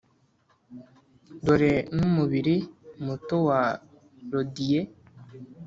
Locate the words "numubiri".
1.95-2.55